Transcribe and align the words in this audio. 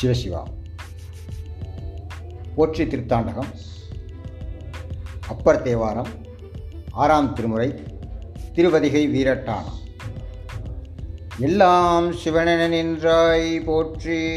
சிவசிவா. 0.00 0.42
போற்றி 2.54 2.84
திருத்தாண்டகம். 2.84 3.52
அப்பர் 5.28 5.62
தேவாரம். 5.62 6.08
ஆறாம் 6.90 7.34
திருமுறை. 7.34 7.74
திருவதிகை 8.52 9.08
வீரட்டானம். 9.08 9.80
எல்லாம் 11.38 12.12
சிவனென 12.12 12.68
நின்றாய் 12.68 13.60
போற்றி. 13.60 14.28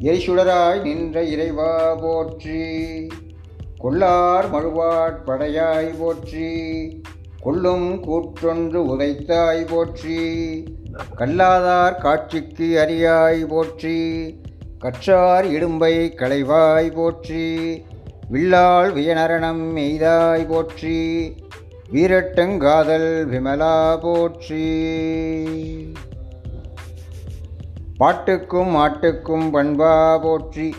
எரிசுடராய் 0.00 0.80
நின்ற 0.80 1.24
இறைவா 1.24 1.94
போற்றி. 1.94 3.06
கொள்ளார் 3.78 4.52
மழுவாட் 4.52 5.24
படையாய் 5.24 5.94
போற்றி. 5.98 7.00
கொள்ளும் 7.42 7.88
கூற்றொன்று 8.04 8.80
உதைத்தாய் 8.92 9.62
போற்றி. 9.68 10.18
கல்லாதார் 11.16 11.96
காட்சிக்கு 11.98 12.66
அறியாய் 12.78 13.42
போற்றி. 13.46 13.98
கற்றார் 14.78 15.46
இடும்பை 15.46 15.94
களைவாய் 16.16 16.90
போற்றி. 16.92 17.46
வில்லாள் 18.32 18.90
வியனரணம் 18.98 19.64
எய்தாய் 19.86 20.46
போற்றி. 20.48 20.98
வீரட்டங்காதல் 21.92 23.10
விமலா 23.32 23.96
போற்றி. 24.00 24.66
பாட்டுக்கும் 27.96 28.74
ஆட்டுக்கும் 28.76 29.48
பண்பா 29.50 29.96
போற்றி. 30.22 30.74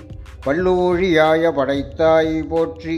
பல்லூழியாய 0.46 1.52
படைத்தாய் 1.56 2.34
போற்றி. 2.44 2.98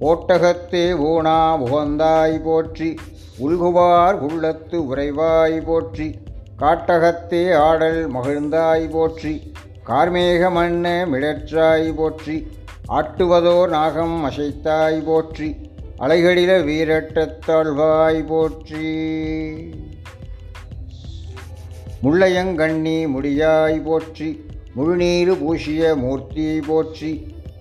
ஓட்டகத்தே 0.00 0.92
ஊனா 1.02 1.38
உகந்தாய் 1.58 2.38
போற்றி 2.42 2.90
உல்குவார் 3.38 4.14
உள்ளத்து 4.20 4.78
உறைவாய் 4.84 5.60
போற்றி 5.60 6.08
காட்டகத்தே 6.56 7.52
ஆடல் 7.60 8.06
மகிழ்ந்தாய் 8.08 8.88
போற்றி 8.88 9.34
கார்மேக 9.86 10.50
மண்ணே 10.50 10.96
மிடற்றாய் 11.06 11.92
போற்றி 11.92 12.36
ஆட்டுவதோர் 12.88 13.68
நாகம் 13.68 14.24
அசைத்தாய் 14.24 15.04
போற்றி 15.04 15.48
அலைகளில 15.98 16.52
வீரட்டத்தாழ்வாய் 16.64 18.22
போற்றி. 18.22 18.86
முள்ளையங்கண்ணி 22.02 23.06
முடியாய் 23.06 23.80
போற்றி 23.80 24.28
முழுநீரு 24.76 25.34
பூசிய 25.34 25.94
மூர்த்தி 25.94 26.60
போற்றி 26.60 27.10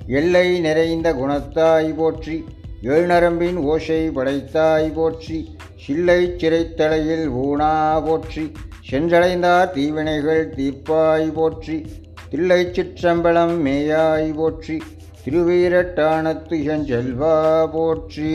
எல்லை 0.10 0.60
நிறைந்த 0.60 1.14
குணத்தாய் 1.14 1.96
போற்றி 1.96 2.44
எழுநரம்பின் 2.82 3.56
ஓசை 3.56 4.10
படைத்தாய் 4.10 4.92
போற்றி 4.92 5.56
சில்லை 5.76 6.36
சிறைத்தலையில் 6.38 7.28
ஊனா 7.28 8.00
போற்றி 8.00 8.52
சென்றடைந்தார் 8.92 9.72
தீவினைகள் 9.72 10.50
தீர்ப்பாய் 10.50 11.34
போற்றி 11.34 11.86
தில்லை 12.30 12.66
சிற்றம்பலம் 12.66 13.62
மேயாய் 13.62 14.36
போற்றி 14.36 14.82
திருவீரட்டானத்து 15.26 16.80
செல்வா 16.90 17.70
போற்றி. 17.72 18.32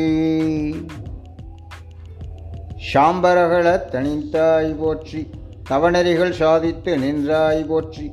சாம்பரகள 2.92 3.90
தனித்தாய் 3.90 4.74
போற்றி 4.74 5.30
தவநெறிகள் 5.70 6.30
சாதித்து 6.30 6.98
நின்றாய் 6.98 7.64
போற்றி 7.64 8.12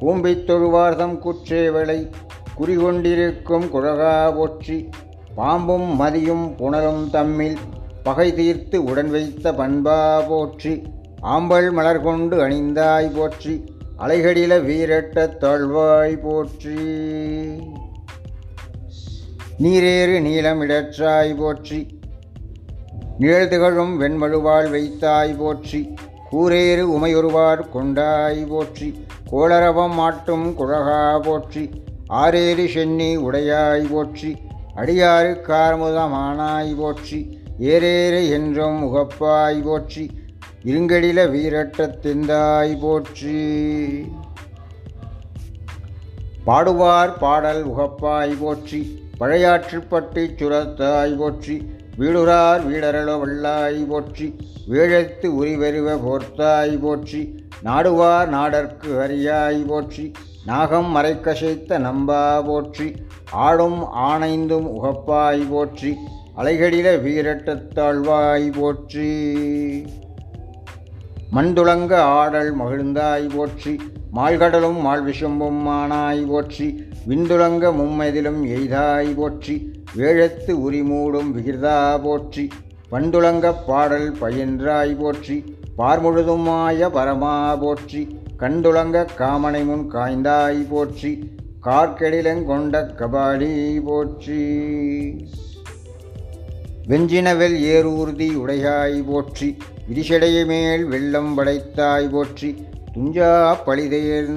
கூம்பித் 0.00 0.46
தொழுவார்தம் 0.46 1.18
குற்றேவளை 1.18 2.08
குறிகொண்டிருக்கும் 2.56 3.68
குழகா 3.68 4.16
போற்றி 4.30 4.78
பாம்பும் 5.36 5.88
மதியும் 5.96 6.46
புனலும் 6.56 7.04
தம்மில் 7.10 7.58
பகை 8.02 8.34
தீர்த்து 8.34 8.84
உடன் 8.84 9.10
வைத்த 9.10 9.52
பண்பா 9.52 9.98
போற்றி 10.28 10.72
ஆம்பல் 11.26 11.70
மலர் 11.70 12.02
கொண்டு 12.02 12.36
அணிந்தாய் 12.42 13.12
போற்றி 13.14 13.54
அலைகடில 13.98 14.52
வீரட்ட 14.60 15.26
தாழ்வாய் 15.36 16.16
போற்றி. 16.16 16.78
நீரேறு 19.60 20.20
நீளமிடற்றாய் 20.20 21.34
போற்றி 21.34 21.80
நிழல் 23.18 23.48
திகழும் 23.48 23.94
வெண்மழுவாள் 24.00 24.70
வைத்தாய் 24.70 25.36
போற்றி 25.36 25.80
கூரேறு 26.30 26.84
உமையொருவார் 26.88 27.68
கொண்டாய் 27.68 28.44
போற்றி 28.44 28.88
கோளரவம் 29.30 29.94
மாட்டும் 29.94 30.46
குழகா 30.54 31.02
போற்றி 31.20 31.64
ஆரேறு 32.12 32.68
சென்னி 32.68 33.16
உடையாய் 33.16 33.86
போற்றி 33.86 34.30
அடியாறு 34.76 35.40
கார்முதமானாய் 35.42 36.74
போற்றி 36.74 37.20
ஏரேறு 37.64 38.28
என்றும் 38.28 38.78
முகப்பாய் 38.78 39.62
போற்றி 39.62 40.04
இருங்கடில 40.64 41.30
வீரட்டத்திந்தாய் 41.30 42.74
போற்றி. 42.80 43.38
பாடுவார் 46.46 47.18
பாடல் 47.18 47.64
உகப்பாய் 47.64 48.36
போற்றி 48.40 48.80
பழையாற்றுப்பட்டு 49.20 50.34
சுரத்தாய் 50.38 51.16
போற்றி 51.16 51.56
வீடுறார் 51.98 52.66
வீடரள 52.66 53.16
வல்லாய் 53.18 53.84
போற்றி 53.84 54.26
வீழத்து 54.68 55.26
உரிவருவ 55.28 55.96
போர்த்தாய் 55.98 56.76
போற்றி 56.78 57.22
நாடுவார் 57.64 58.28
நாடற்கு 58.28 59.00
அரியாய் 59.02 59.64
போற்றி 59.64 60.12
நாகம் 60.46 60.96
மறைக்கசைத்த 60.96 61.78
நம்பா 61.78 62.40
போற்றி 62.40 62.86
ஆடும் 63.40 63.80
ஆணைந்தும் 64.02 64.66
உகப்பாய் 64.72 65.48
போற்றி 65.48 65.90
அலைகடில 66.36 67.00
வீரட்டத்தாழ்வாய் 67.00 68.50
போற்றி. 68.50 69.10
மண்துளங்க 71.32 71.92
ஆடல் 72.14 72.52
மகிழ்ந்தாய் 72.52 73.26
போற்றி 73.28 73.72
மால்கடலும் 74.12 74.80
மால்விசும்பும் 74.86 75.60
மானாய் 75.62 76.24
போற்றி 76.24 76.66
விந்துளங்க 77.06 77.72
மும்மெதிலும் 77.72 78.44
எய்தாய் 78.48 79.14
போற்றி 79.14 79.54
வேழத்து 79.96 80.52
உரிமூடும் 80.62 81.30
விகிர்தா 81.32 81.98
போற்றி 81.98 82.44
பண்டுளங்கப் 82.90 83.66
பாடல் 83.66 84.10
பயின்றாய் 84.20 84.94
போற்றி 84.94 85.36
பார்முழுதுமாய 85.78 86.88
பரமா 86.90 87.54
போற்றி 87.54 88.02
கண்டுளங்க 88.42 89.04
காமனை 89.18 89.62
முன் 89.64 89.86
காய்ந்தாய் 89.88 90.62
போற்றி 90.70 91.10
கார்கெடிலங்கொண்ட 91.60 92.76
கபாலி 93.00 93.50
போற்றி. 93.80 94.40
வெஞ்சினவெல் 96.86 97.56
ஏரூர்தி 97.66 98.28
உடையாய் 98.34 99.02
போற்றி 99.02 99.48
விரிசடையை 99.88 100.44
மேல் 100.46 100.84
வெள்ளம் 100.84 101.34
படைத்தாய் 101.34 102.08
போற்றி 102.08 102.50
துஞ்சா 102.94 103.30
பழிதேர் 103.66 104.32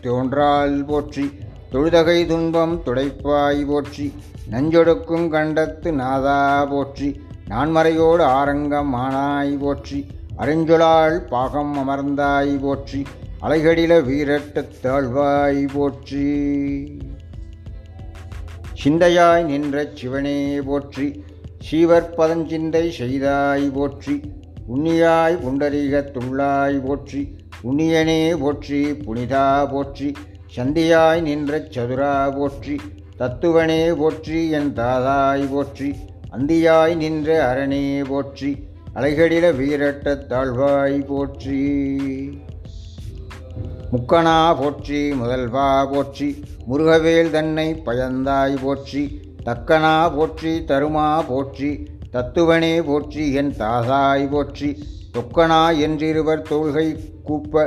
தோன்றால் 0.00 0.84
போற்றி 0.84 1.24
தொழுதகை 1.70 2.26
துன்பம் 2.26 2.82
துடைப்பாய் 2.82 3.64
போற்றி 3.64 4.06
நஞ்சொடுக்கும் 4.50 5.26
கண்டத்து 5.28 5.92
நாதா 5.92 6.38
போற்றி 6.64 7.08
நான்மறையோடு 7.48 8.24
ஆரங்கம் 8.32 8.92
ஆனாய் 8.96 9.56
போற்றி 9.56 9.98
அருஞ்சொலால் 10.38 11.16
பாகம் 11.28 11.74
அமர்ந்தாய் 11.78 12.56
போற்றி 12.62 13.00
அலைகடில 13.42 14.04
வீரட்டத் 14.04 14.72
தாழ்வாய் 14.82 15.68
போற்றி. 15.72 16.26
சிந்தையாய் 18.84 19.44
நின்ற 19.44 19.88
சிவனே 19.94 20.60
போற்றி. 20.60 21.24
சீவர் 21.60 22.14
பதஞ்சிந்தை 22.18 22.88
செய்தாய் 22.88 23.70
போற்றி. 23.70 24.20
உண்ணியாய் 24.76 25.36
புண்டரீகத் 25.36 26.10
துள்ளாய் 26.12 26.86
போற்றி. 26.86 27.36
உண்ணியனே 27.64 28.36
போற்றி 28.36 28.92
புனிதா 28.92 29.70
போற்றி. 29.70 30.14
சந்தியாய் 30.56 31.20
நின்ற 31.20 31.58
சதுரா 31.58 32.36
போற்றி. 32.36 32.80
தத்துவனே 33.16 33.92
போற்றி 33.92 34.50
என் 34.50 34.74
தாதாய் 34.74 35.48
போற்றி. 35.50 35.94
அந்தியாய் 36.32 36.96
நின்ற 36.96 37.54
அரணே 37.54 38.04
போற்றி. 38.08 38.56
அலைகடில 38.94 39.56
வீரட்டத் 39.56 40.32
தாழ்வாய் 40.32 41.06
போற்றி. 41.06 41.98
முக்கணா 43.92 44.56
போற்றி 44.58 45.12
முதல்வா 45.12 45.84
போற்றி 45.92 46.26
முருகவேல் 46.68 47.30
தன்னை 47.30 47.74
பயந்தாய் 47.86 48.56
போற்றி 48.62 49.02
தக்கனா 49.46 50.14
போற்றி 50.14 50.52
தருமா 50.70 51.26
போற்றி 51.26 51.70
தத்துவனே 52.10 52.82
போற்றி 52.82 53.32
என் 53.32 53.54
தாதாய் 53.56 54.26
போற்றி 54.28 54.70
தொக்கனா 55.12 55.60
என்றிருவர் 55.86 56.44
தோள்கை 56.50 56.86
கூப்ப 57.28 57.64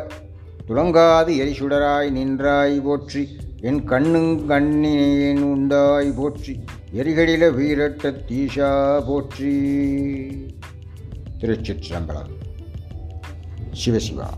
துளங்காது 0.67 1.31
எரிசுடராய் 1.43 2.11
நின்றாய் 2.11 2.79
போற்றி 2.79 3.23
என் 3.61 3.81
கண்ணுங் 3.83 4.45
கண்ணினேன் 4.45 5.43
உண்டாய் 5.43 6.13
போற்றி 6.15 6.59
எரிகடில 6.93 7.49
வீரட்ட 7.57 8.13
தீஷா 8.29 8.71
போற்றி. 9.07 9.55
திருச்சிற்றம்பலம். 11.41 12.31
சிவசிவா. 13.85 14.29